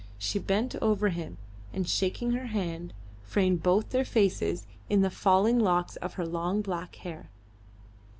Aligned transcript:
She 0.17 0.39
bent 0.39 0.73
over 0.81 1.09
him, 1.09 1.37
and, 1.71 1.87
shaking 1.87 2.31
her 2.31 2.47
head, 2.47 2.91
framed 3.21 3.61
both 3.61 3.89
their 3.91 4.03
faces 4.03 4.65
in 4.89 5.01
the 5.01 5.11
falling 5.11 5.59
locks 5.59 5.95
of 5.97 6.15
her 6.15 6.25
long 6.25 6.63
black 6.63 6.95
hair. 6.95 7.29